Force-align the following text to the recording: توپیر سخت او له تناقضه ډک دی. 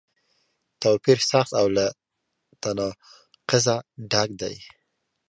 توپیر 0.81 1.19
سخت 1.31 1.51
او 1.59 1.67
له 1.75 1.85
تناقضه 2.63 3.75
ډک 4.11 4.29
دی. 4.41 4.55